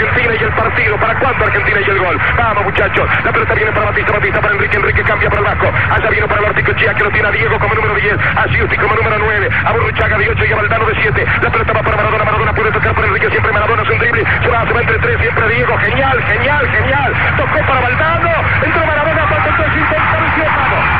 [0.00, 0.96] Argentina y el partido.
[0.96, 2.18] ¿Para cuándo Argentina y el gol?
[2.36, 3.08] Vamos, muchachos.
[3.24, 5.72] La pelota viene para Batista, Batista para Enrique, Enrique cambia para el Vasco.
[5.90, 8.76] Allá vino para el Chía, que lo tiene a Diego como número 10, a Giusti
[8.76, 11.26] como número 9, a Burruchaga de 8 y a Valdano de 7.
[11.42, 14.24] La pelota va para Maradona, Maradona puede tocar por Enrique, siempre Maradona es un drible.
[14.42, 15.78] Se va, se va entre 3, siempre Diego.
[15.78, 17.14] Genial, genial, genial.
[17.36, 18.30] Tocó para Valdano.
[18.64, 20.99] Entró Maradona, para el 3,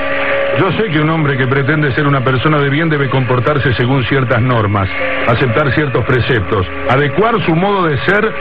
[0.59, 4.03] Yo sé que un hombre que pretende ser una persona de bien debe comportarse según
[4.03, 4.89] ciertas normas,
[5.27, 8.33] aceptar ciertos preceptos, adecuar su modo de ser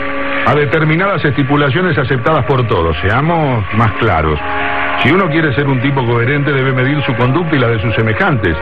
[0.46, 2.96] a determinadas estipulaciones aceptadas por todos.
[3.00, 4.38] Seamos más claros.
[5.02, 7.94] Si uno quiere ser un tipo coherente debe medir su conducta y la de sus
[7.94, 8.56] semejantes,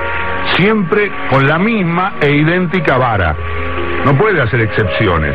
[0.57, 3.35] siempre con la misma e idéntica vara.
[4.05, 5.35] No puede hacer excepciones,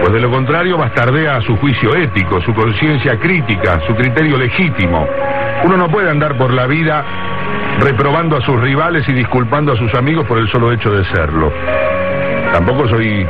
[0.00, 5.06] pues de lo contrario bastardea su juicio ético, su conciencia crítica, su criterio legítimo.
[5.64, 7.04] Uno no puede andar por la vida
[7.80, 11.52] reprobando a sus rivales y disculpando a sus amigos por el solo hecho de serlo.
[12.52, 13.26] Tampoco soy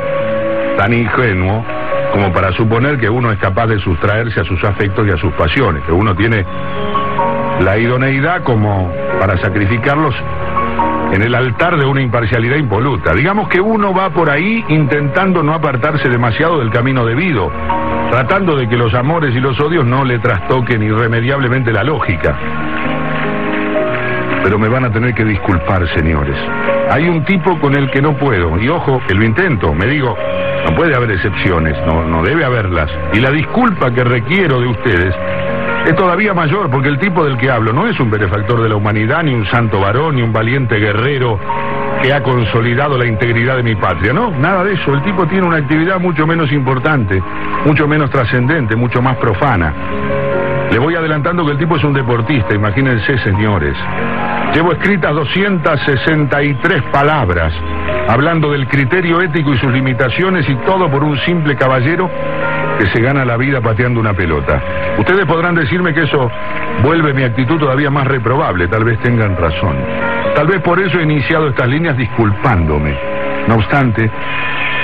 [0.77, 1.65] tan ingenuo
[2.13, 5.33] como para suponer que uno es capaz de sustraerse a sus afectos y a sus
[5.35, 6.45] pasiones, que uno tiene
[7.61, 10.15] la idoneidad como para sacrificarlos
[11.13, 13.15] en el altar de una imparcialidad impoluta.
[13.15, 17.51] Digamos que uno va por ahí intentando no apartarse demasiado del camino debido,
[18.11, 22.39] tratando de que los amores y los odios no le trastoquen irremediablemente la lógica.
[24.43, 26.37] Pero me van a tener que disculpar, señores.
[26.91, 30.17] Hay un tipo con el que no puedo, y ojo, que lo intento, me digo,
[30.69, 32.91] no puede haber excepciones, no, no debe haberlas.
[33.13, 35.15] Y la disculpa que requiero de ustedes
[35.89, 38.77] es todavía mayor porque el tipo del que hablo no es un benefactor de la
[38.77, 41.41] humanidad, ni un santo varón, ni un valiente guerrero
[42.03, 44.13] que ha consolidado la integridad de mi patria.
[44.13, 44.93] No, nada de eso.
[44.93, 47.23] El tipo tiene una actividad mucho menos importante,
[47.65, 49.73] mucho menos trascendente, mucho más profana.
[50.71, 53.75] Le voy adelantando que el tipo es un deportista, imagínense, señores.
[54.53, 57.55] Llevo escritas 263 palabras
[58.09, 62.11] hablando del criterio ético y sus limitaciones y todo por un simple caballero
[62.79, 64.63] que se gana la vida pateando una pelota.
[64.99, 66.31] Ustedes podrán decirme que eso
[66.83, 69.77] vuelve mi actitud todavía más reprobable, tal vez tengan razón.
[70.35, 72.97] Tal vez por eso he iniciado estas líneas disculpándome.
[73.49, 74.11] No obstante,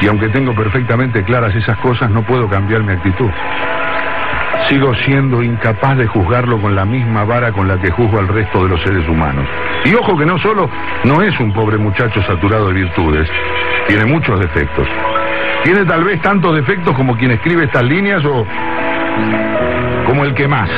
[0.00, 3.30] y aunque tengo perfectamente claras esas cosas, no puedo cambiar mi actitud.
[4.68, 8.62] Sigo siendo incapaz de juzgarlo con la misma vara con la que juzgo al resto
[8.62, 9.46] de los seres humanos.
[9.84, 10.70] Y ojo que no solo
[11.04, 13.28] no es un pobre muchacho saturado de virtudes,
[13.86, 14.88] tiene muchos defectos.
[15.64, 18.46] Tiene tal vez tantos defectos como quien escribe estas líneas o
[20.06, 20.70] como el que más.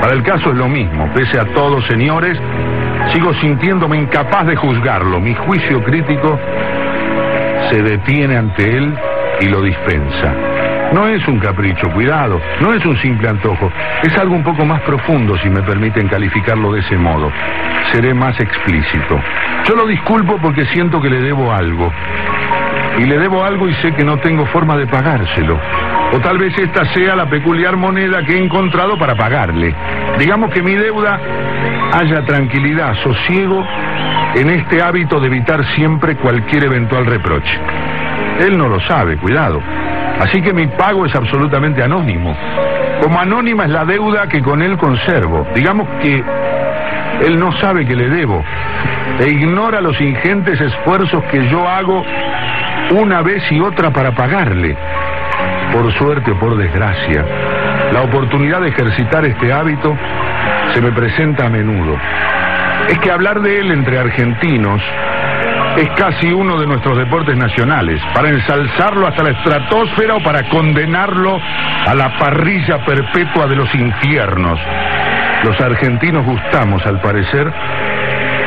[0.00, 1.10] Para el caso es lo mismo.
[1.12, 2.38] Pese a todo, señores,
[3.12, 5.20] sigo sintiéndome incapaz de juzgarlo.
[5.20, 6.38] Mi juicio crítico
[7.68, 8.94] se detiene ante él
[9.40, 10.47] y lo dispensa.
[10.92, 13.70] No es un capricho, cuidado, no es un simple antojo,
[14.02, 17.30] es algo un poco más profundo si me permiten calificarlo de ese modo.
[17.92, 19.20] Seré más explícito.
[19.64, 21.92] Yo lo disculpo porque siento que le debo algo,
[22.98, 25.58] y le debo algo y sé que no tengo forma de pagárselo.
[26.12, 29.74] O tal vez esta sea la peculiar moneda que he encontrado para pagarle.
[30.18, 31.20] Digamos que mi deuda
[31.92, 33.64] haya tranquilidad, sosiego
[34.34, 37.58] en este hábito de evitar siempre cualquier eventual reproche.
[38.40, 39.60] Él no lo sabe, cuidado.
[40.20, 42.36] Así que mi pago es absolutamente anónimo.
[43.00, 45.46] Como anónima es la deuda que con él conservo.
[45.54, 46.22] Digamos que
[47.26, 48.44] él no sabe que le debo
[49.20, 52.04] e ignora los ingentes esfuerzos que yo hago
[53.00, 54.76] una vez y otra para pagarle.
[55.72, 57.24] Por suerte o por desgracia,
[57.92, 59.96] la oportunidad de ejercitar este hábito
[60.74, 61.96] se me presenta a menudo.
[62.88, 64.80] Es que hablar de él entre argentinos
[65.76, 71.38] es casi uno de nuestros deportes nacionales, para ensalzarlo hasta la estratosfera o para condenarlo
[71.86, 74.58] a la parrilla perpetua de los infiernos.
[75.44, 77.52] Los argentinos gustamos, al parecer,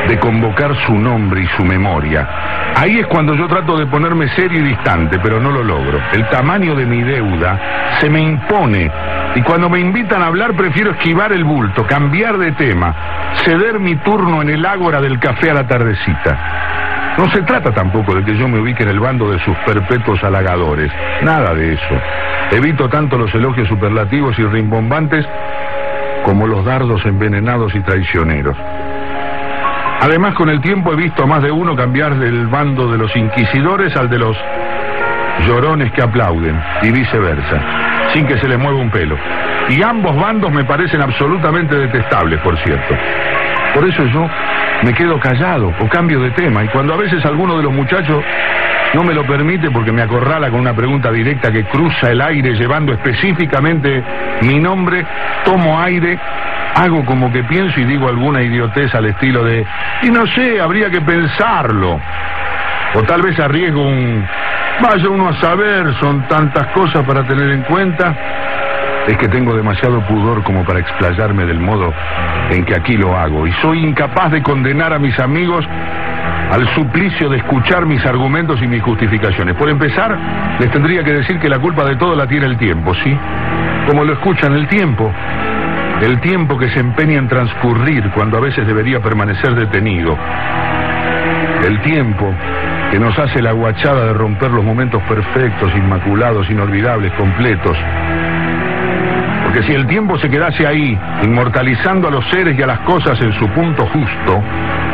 [0.08, 2.28] de convocar su nombre y su memoria.
[2.76, 6.00] Ahí es cuando yo trato de ponerme serio y distante, pero no lo logro.
[6.12, 8.90] El tamaño de mi deuda se me impone
[9.34, 12.94] y cuando me invitan a hablar prefiero esquivar el bulto, cambiar de tema,
[13.44, 16.91] ceder mi turno en el ágora del café a la tardecita.
[17.18, 20.22] No se trata tampoco de que yo me ubique en el bando de sus perpetuos
[20.24, 20.90] halagadores,
[21.22, 22.00] nada de eso.
[22.52, 25.26] Evito tanto los elogios superlativos y rimbombantes
[26.24, 28.56] como los dardos envenenados y traicioneros.
[30.00, 33.14] Además, con el tiempo he visto a más de uno cambiar del bando de los
[33.14, 34.36] inquisidores al de los
[35.46, 39.16] llorones que aplauden, y viceversa, sin que se les mueva un pelo.
[39.68, 42.94] Y ambos bandos me parecen absolutamente detestables, por cierto.
[43.74, 44.28] Por eso yo
[44.82, 48.22] me quedo callado o cambio de tema, y cuando a veces alguno de los muchachos
[48.94, 52.54] no me lo permite porque me acorrala con una pregunta directa que cruza el aire
[52.54, 54.02] llevando específicamente
[54.42, 55.04] mi nombre,
[55.44, 56.18] tomo aire
[56.74, 59.64] hago como que pienso y digo alguna idiotez al estilo de,
[60.02, 62.00] y no sé, habría que pensarlo.
[62.94, 64.26] O tal vez arriesgo un,
[64.80, 68.14] vaya uno a saber, son tantas cosas para tener en cuenta.
[69.06, 71.92] Es que tengo demasiado pudor como para explayarme del modo
[72.50, 73.46] en que aquí lo hago.
[73.46, 75.66] Y soy incapaz de condenar a mis amigos
[76.52, 79.56] al suplicio de escuchar mis argumentos y mis justificaciones.
[79.56, 80.16] Por empezar,
[80.60, 83.16] les tendría que decir que la culpa de todo la tiene el tiempo, ¿sí?
[83.86, 85.10] Como lo escuchan el tiempo,
[86.02, 90.16] el tiempo que se empeña en transcurrir cuando a veces debería permanecer detenido,
[91.66, 92.34] el tiempo
[92.90, 97.76] que nos hace la guachada de romper los momentos perfectos, inmaculados, inolvidables, completos.
[99.52, 103.20] Porque si el tiempo se quedase ahí, inmortalizando a los seres y a las cosas
[103.20, 104.42] en su punto justo,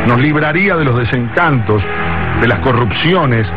[0.05, 1.81] nos libraría de los desencantos,
[2.41, 3.47] de las corrupciones,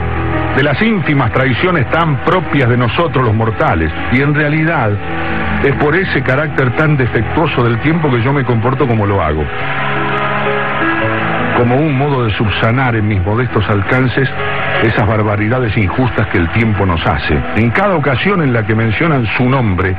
[0.55, 3.91] de las ínfimas traiciones tan propias de nosotros los mortales.
[4.13, 4.93] Y en realidad,
[5.65, 9.45] es por ese carácter tan defectuoso del tiempo que yo me comporto como lo hago.
[11.57, 14.31] Como un modo de subsanar en mis modestos alcances
[14.85, 17.37] esas barbaridades injustas que el tiempo nos hace.
[17.57, 19.97] En cada ocasión en la que mencionan su nombre,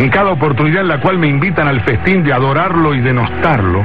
[0.00, 3.84] en cada oportunidad en la cual me invitan al festín de adorarlo y denostarlo,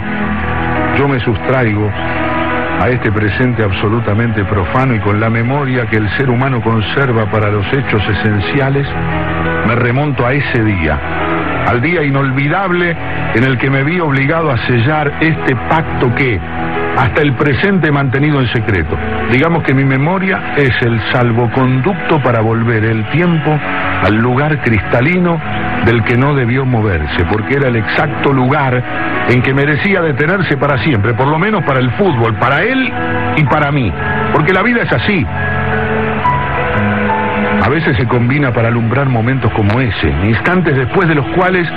[0.97, 6.29] yo me sustraigo a este presente absolutamente profano y con la memoria que el ser
[6.29, 8.87] humano conserva para los hechos esenciales,
[9.67, 10.97] me remonto a ese día,
[11.67, 12.95] al día inolvidable
[13.33, 16.39] en el que me vi obligado a sellar este pacto que,
[16.97, 18.97] hasta el presente mantenido en secreto.
[19.31, 23.57] Digamos que mi memoria es el salvoconducto para volver el tiempo
[24.03, 25.39] al lugar cristalino
[25.85, 28.81] del que no debió moverse, porque era el exacto lugar
[29.29, 32.91] en que merecía detenerse para siempre, por lo menos para el fútbol, para él
[33.37, 33.91] y para mí,
[34.33, 35.25] porque la vida es así.
[37.63, 41.67] A veces se combina para alumbrar momentos como ese, instantes después de los cuales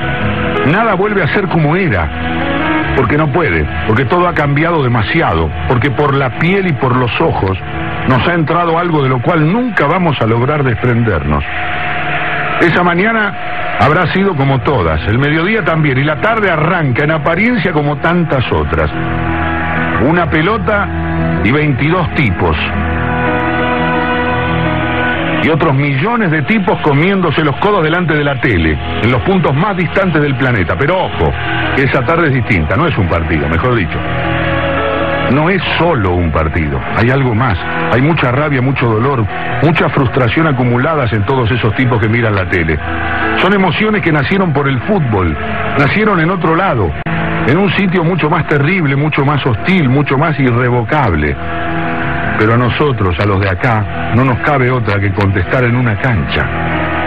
[0.71, 2.09] nada vuelve a ser como era,
[2.99, 7.12] porque no puede, porque todo ha cambiado demasiado, porque por la piel y por los
[7.21, 7.56] ojos
[8.09, 11.45] nos ha entrado algo de lo cual nunca vamos a lograr desprendernos.
[12.61, 17.73] Esa mañana habrá sido como todas, el mediodía también, y la tarde arranca en apariencia
[17.73, 18.91] como tantas otras.
[20.05, 20.89] Una pelota
[21.45, 22.56] y 22 tipos,
[25.43, 29.55] y otros millones de tipos comiéndose los codos delante de la tele, en los puntos
[29.55, 30.76] más distantes del planeta.
[30.79, 31.32] Pero ojo,
[31.76, 33.99] esa tarde es distinta, no es un partido, mejor dicho.
[35.33, 37.59] No es solo un partido, hay algo más.
[37.92, 39.26] Hay mucha rabia, mucho dolor,
[39.62, 42.78] mucha frustración acumuladas en todos esos tipos que miran la tele.
[43.38, 45.37] Son emociones que nacieron por el fútbol,
[45.78, 46.90] nacieron en otro lado,
[47.47, 51.37] en un sitio mucho más terrible, mucho más hostil, mucho más irrevocable.
[52.38, 55.97] Pero a nosotros, a los de acá, no nos cabe otra que contestar en una
[55.97, 56.47] cancha.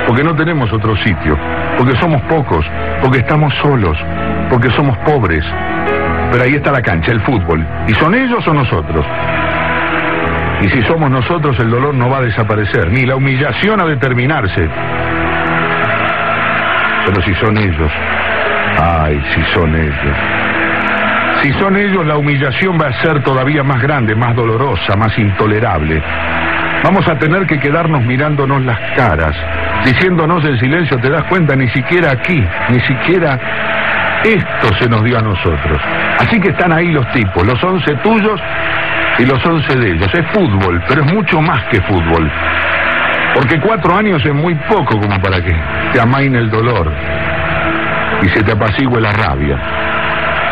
[0.05, 1.37] Porque no tenemos otro sitio.
[1.77, 2.65] Porque somos pocos.
[3.01, 3.97] Porque estamos solos.
[4.49, 5.45] Porque somos pobres.
[6.31, 7.65] Pero ahí está la cancha, el fútbol.
[7.87, 9.05] ¿Y son ellos o nosotros?
[10.61, 14.69] Y si somos nosotros, el dolor no va a desaparecer, ni la humillación a determinarse.
[17.05, 17.91] Pero si son ellos,
[18.79, 20.50] ay, si son ellos.
[21.41, 26.01] Si son ellos, la humillación va a ser todavía más grande, más dolorosa, más intolerable.
[26.83, 29.35] Vamos a tener que quedarnos mirándonos las caras,
[29.83, 33.39] diciéndonos en silencio, te das cuenta, ni siquiera aquí, ni siquiera
[34.23, 35.81] esto se nos dio a nosotros.
[36.19, 38.39] Así que están ahí los tipos, los once tuyos
[39.17, 40.13] y los once de ellos.
[40.13, 42.31] Es fútbol, pero es mucho más que fútbol.
[43.33, 45.55] Porque cuatro años es muy poco como para que
[45.93, 46.91] te amaine el dolor
[48.21, 49.80] y se te apacigüe la rabia.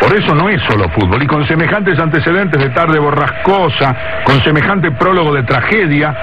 [0.00, 1.22] Por eso no es solo fútbol.
[1.22, 6.16] Y con semejantes antecedentes de tarde borrascosa, con semejante prólogo de tragedia,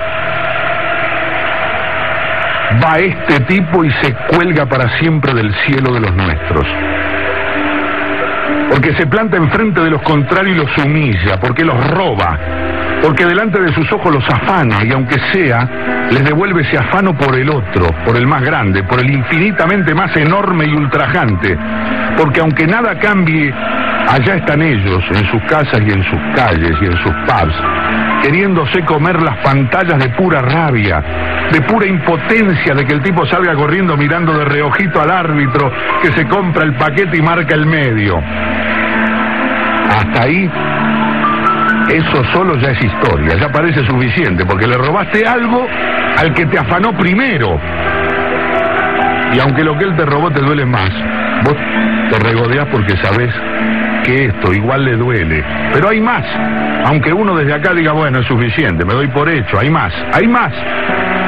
[2.84, 6.68] va este tipo y se cuelga para siempre del cielo de los nuestros.
[8.70, 12.38] Porque se planta enfrente de los contrarios y los humilla, porque los roba,
[13.02, 17.36] porque delante de sus ojos los afana y aunque sea, les devuelve ese afano por
[17.36, 21.58] el otro, por el más grande, por el infinitamente más enorme y ultrajante,
[22.18, 23.54] porque aunque nada cambie,
[24.10, 27.56] allá están ellos, en sus casas y en sus calles y en sus pubs,
[28.24, 31.04] queriéndose comer las pantallas de pura rabia,
[31.52, 35.72] de pura impotencia de que el tipo salga corriendo mirando de reojito al árbitro
[36.02, 38.18] que se compra el paquete y marca el medio.
[39.90, 40.50] Hasta ahí,
[41.90, 45.66] eso solo ya es historia, ya parece suficiente, porque le robaste algo
[46.18, 47.60] al que te afanó primero.
[49.34, 50.92] Y aunque lo que él te robó te duele más,
[51.44, 51.56] vos
[52.10, 53.34] te regodeás porque sabes
[54.04, 55.44] que esto igual le duele.
[55.74, 56.24] Pero hay más.
[56.86, 60.28] Aunque uno desde acá diga, bueno, es suficiente, me doy por hecho, hay más, hay
[60.28, 60.54] más.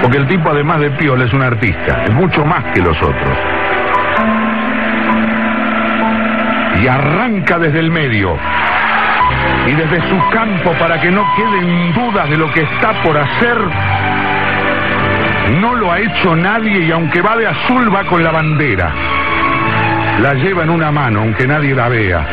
[0.01, 3.37] Porque el tipo además de piola es un artista, es mucho más que los otros.
[6.81, 8.37] Y arranca desde el medio.
[9.67, 13.57] Y desde su campo para que no queden dudas de lo que está por hacer.
[15.59, 18.93] No lo ha hecho nadie y aunque va de azul va con la bandera.
[20.21, 22.25] La lleva en una mano, aunque nadie la vea.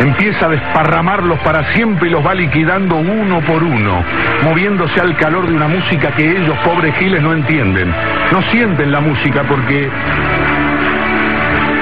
[0.00, 4.02] Empieza a desparramarlos para siempre y los va liquidando uno por uno,
[4.44, 7.92] moviéndose al calor de una música que ellos, pobres giles, no entienden.
[8.32, 9.90] No sienten la música porque...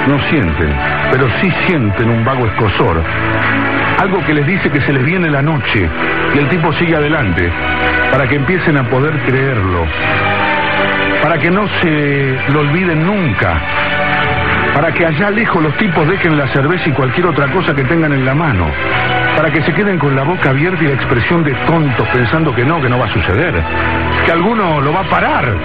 [0.09, 0.73] No sienten,
[1.13, 3.03] pero sí sienten un vago escosor.
[4.01, 5.89] Algo que les dice que se les viene la noche
[6.35, 7.51] y el tipo sigue adelante,
[8.11, 9.85] para que empiecen a poder creerlo,
[11.23, 13.61] para que no se lo olviden nunca,
[14.77, 18.13] para que allá lejos los tipos dejen la cerveza y cualquier otra cosa que tengan
[18.13, 18.67] en la mano,
[19.35, 22.63] para que se queden con la boca abierta y la expresión de tontos pensando que
[22.63, 23.55] no, que no va a suceder,
[24.27, 25.57] que alguno lo va a parar,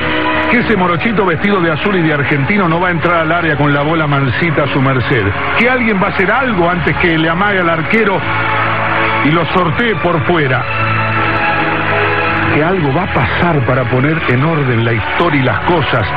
[0.50, 3.58] que ese morochito vestido de azul y de argentino no va a entrar al área
[3.58, 5.26] con la bola mansita a su merced,
[5.60, 8.18] que alguien va a hacer algo antes que le amague al arquero
[9.26, 10.64] y lo sortee por fuera.
[12.56, 16.08] Que algo va a pasar para poner en orden la historia y las cosas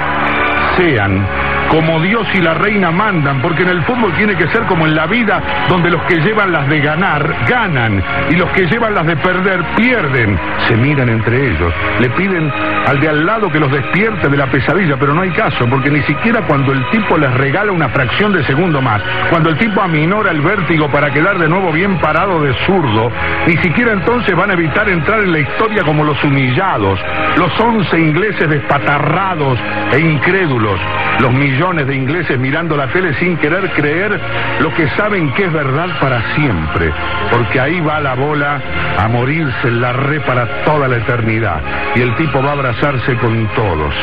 [0.76, 4.86] sean como Dios y la reina mandan, porque en el fútbol tiene que ser como
[4.86, 8.94] en la vida, donde los que llevan las de ganar, ganan, y los que llevan
[8.94, 10.38] las de perder, pierden.
[10.68, 12.52] Se miran entre ellos, le piden
[12.86, 15.90] al de al lado que los despierte de la pesadilla, pero no hay caso, porque
[15.90, 19.80] ni siquiera cuando el tipo les regala una fracción de segundo más, cuando el tipo
[19.80, 23.10] aminora el vértigo para quedar de nuevo bien parado de zurdo,
[23.46, 27.00] ni siquiera entonces van a evitar entrar en la historia como los humillados,
[27.36, 29.58] los once ingleses despatarrados
[29.92, 30.78] e incrédulos,
[31.20, 34.20] los millones de ingleses mirando la tele sin querer creer
[34.60, 36.92] lo que saben que es verdad para siempre,
[37.30, 38.60] porque ahí va la bola
[38.98, 41.60] a morirse en la red para toda la eternidad,
[41.94, 43.94] y el tipo va a abrazarse con todos,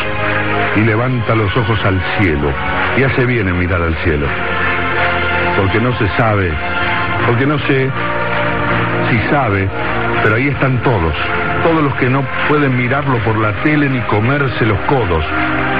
[0.78, 2.54] y levanta los ojos al cielo,
[2.98, 4.28] y hace bien en mirar al cielo,
[5.58, 6.54] porque no se sabe,
[7.28, 7.92] porque no sé
[9.10, 9.68] si sabe,
[10.24, 11.14] pero ahí están todos,
[11.64, 15.24] todos los que no pueden mirarlo por la tele ni comerse los codos,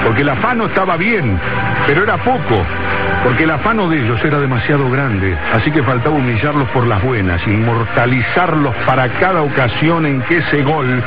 [0.04, 1.38] porque el afano estaba bien,
[1.86, 2.64] pero era poco,
[3.22, 7.40] porque el afano de ellos era demasiado grande, así que faltaba humillarlos por las buenas,
[7.46, 11.02] inmortalizarlos para cada ocasión en que ese gol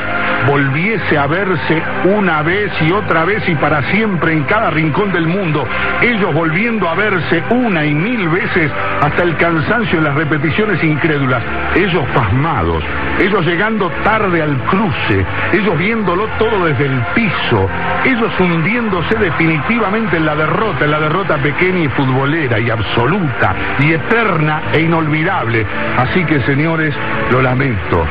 [0.47, 5.27] volviese a verse una vez y otra vez y para siempre en cada rincón del
[5.27, 5.67] mundo,
[6.01, 8.71] ellos volviendo a verse una y mil veces
[9.01, 11.43] hasta el cansancio en las repeticiones incrédulas,
[11.75, 12.83] ellos pasmados,
[13.19, 17.69] ellos llegando tarde al cruce, ellos viéndolo todo desde el piso,
[18.05, 24.63] ellos hundiéndose definitivamente en la derrota, en la derrota pequeña futbolera y absoluta y eterna
[24.73, 25.65] e inolvidable.
[25.97, 26.93] Así que señores,
[27.31, 28.05] lo lamento,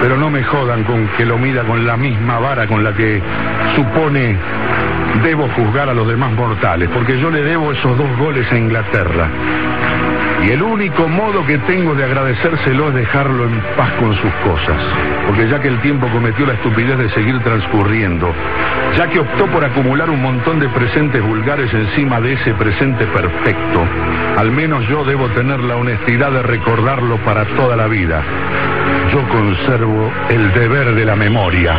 [0.00, 3.20] pero no me jodan con que lo mida con la misma vara con la que
[3.74, 4.36] supone
[5.22, 9.28] debo juzgar a los demás mortales, porque yo le debo esos dos goles a Inglaterra.
[10.44, 14.80] Y el único modo que tengo de agradecérselo es dejarlo en paz con sus cosas.
[15.26, 18.32] Porque ya que el tiempo cometió la estupidez de seguir transcurriendo,
[18.96, 23.84] ya que optó por acumular un montón de presentes vulgares encima de ese presente perfecto,
[24.36, 28.22] al menos yo debo tener la honestidad de recordarlo para toda la vida.
[29.12, 31.78] Yo conservo el deber de la memoria.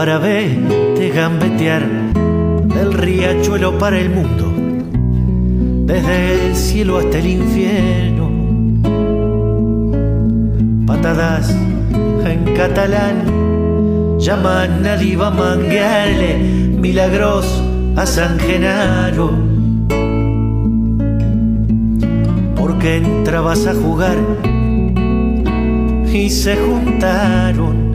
[0.00, 1.86] para verte gambetear
[2.74, 4.50] del riachuelo para el mundo
[5.84, 8.30] desde el cielo hasta el infierno.
[10.86, 17.62] Patadas en catalán llaman a Diva manguearle milagros
[17.94, 19.32] a San Genaro.
[22.56, 24.16] Porque entrabas a jugar
[26.10, 27.89] y se juntaron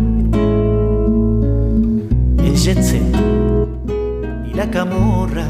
[2.67, 5.45] y la camorra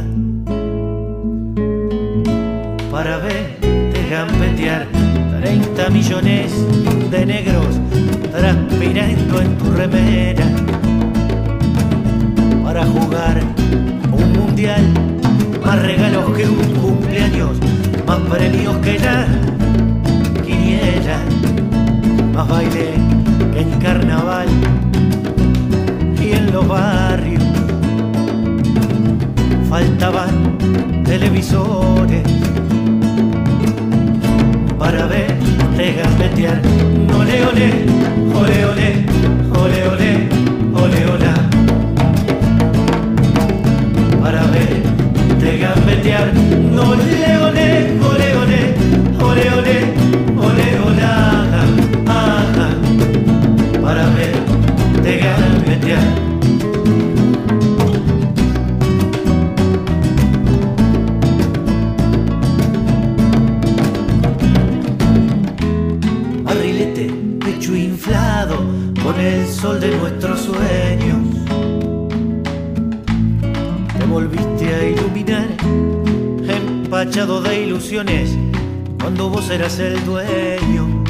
[2.92, 4.86] para verte gambetear
[5.42, 6.52] 30 millones
[7.10, 7.80] de negros
[8.32, 10.46] transpirando en tu remera
[12.66, 13.42] para jugar
[14.12, 14.84] un mundial,
[15.64, 16.75] más regalos que un
[34.80, 36.62] para verte gambetear.
[37.20, 37.70] Ole, ole,
[38.40, 38.98] ole, ole,
[39.62, 40.12] ole, ole,
[40.74, 41.34] ole, ole.
[44.22, 46.28] Para verte gambetear.
[46.72, 47.68] Ole, ole, ole,
[48.00, 48.15] ole, ole,
[79.56, 81.04] eras el dueño.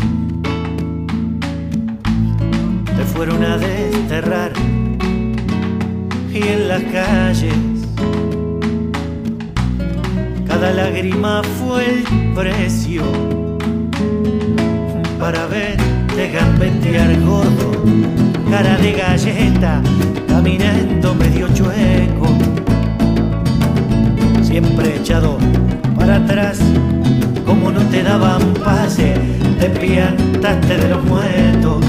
[2.95, 4.51] Te fueron a desterrar
[6.31, 7.55] y en las calles
[10.47, 12.03] cada lágrima fue el
[12.35, 13.01] precio
[15.19, 15.77] para ver
[16.15, 17.71] de gambetear gordo,
[18.51, 19.81] cara de galleta,
[20.27, 22.27] caminando medio chueco,
[24.43, 25.39] siempre echado
[25.97, 26.59] para atrás,
[27.45, 29.13] como no te daban pase,
[29.59, 31.85] te piantaste de los muertos,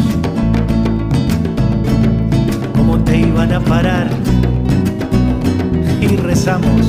[2.74, 4.08] como te iban a parar
[6.00, 6.82] y rezamos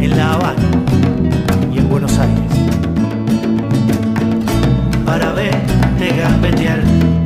[0.00, 0.68] en La Habana
[1.72, 2.52] y en Buenos Aires.
[5.04, 6.80] Para verte gambetear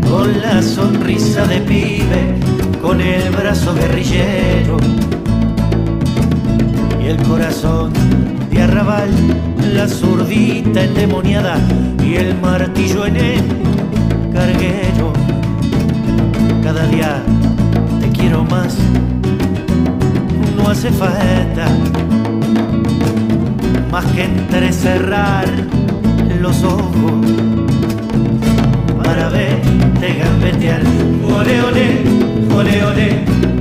[0.08, 2.34] con la sonrisa de pibe,
[2.80, 4.76] con el brazo guerrillero
[7.02, 7.92] y el corazón
[8.60, 9.10] arrabal,
[9.74, 11.58] la zurdita endemoniada
[12.02, 13.42] y el martillo en el
[14.32, 15.12] carguero.
[16.62, 17.22] Cada día
[18.00, 18.76] te quiero más,
[20.56, 21.68] no hace falta
[23.90, 25.46] más que entrecerrar
[26.40, 26.92] los ojos
[29.02, 30.82] para verte gambetear.
[31.24, 33.55] Ole, ole.